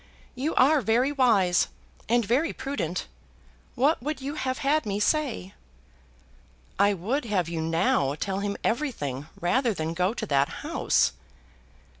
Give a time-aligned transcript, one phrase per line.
[0.33, 1.67] You are very wise,
[2.09, 3.05] and very prudent.
[3.75, 5.53] What would you have had me say?"
[6.79, 11.11] "I would have you now tell him everything, rather than go to that house."